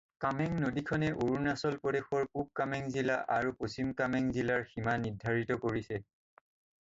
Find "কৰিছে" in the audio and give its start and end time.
5.67-6.01